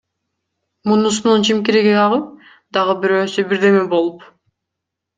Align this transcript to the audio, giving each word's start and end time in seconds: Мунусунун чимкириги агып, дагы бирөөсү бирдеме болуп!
Мунусунун 0.91 1.43
чимкириги 1.51 1.93
агып, 2.05 2.33
дагы 2.81 2.99
бирөөсү 3.05 3.49
бирдеме 3.55 3.89
болуп! 3.97 4.29